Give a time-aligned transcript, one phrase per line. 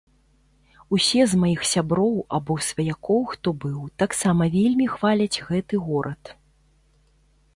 [0.95, 6.23] Усе з маіх сяброў або сваякоў, хто быў, таксама вельмі хваляць гэты горад.